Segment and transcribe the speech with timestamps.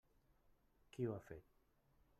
[0.95, 1.57] Qui ho ha fet?